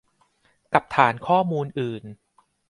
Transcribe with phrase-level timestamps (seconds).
[0.73, 2.03] กับฐานข้อมูลอื่น